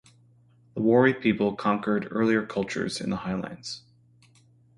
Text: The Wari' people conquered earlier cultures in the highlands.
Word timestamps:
The 0.73 0.81
Wari' 0.81 1.13
people 1.13 1.55
conquered 1.55 2.07
earlier 2.09 2.43
cultures 2.43 2.99
in 2.99 3.11
the 3.11 3.17
highlands. 3.17 3.83